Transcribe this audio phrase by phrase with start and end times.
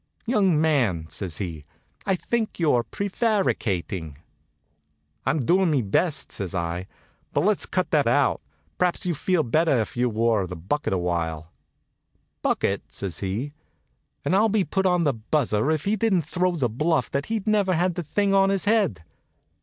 [0.25, 1.63] "Young man," says he,
[2.07, 4.17] "I think you're prevaricating."
[5.27, 6.87] "I'm doin' me best," says I;
[7.33, 8.41] "but let's cut that out.
[8.79, 11.51] P'raps you'd feel better if you wore the bucket awhile."
[12.41, 13.53] "Bucket?" says he.
[14.25, 17.45] And I'll be put on the buzzer if he didn't throw the bluff that he'd
[17.45, 19.03] never had the thing on his head.